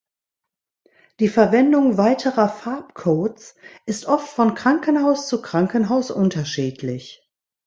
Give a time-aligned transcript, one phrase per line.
[1.19, 3.53] Die Verwendung weiterer Farbcodes
[3.85, 7.21] ist oft von Krankenhaus zu Krankenhaus unterschiedlich.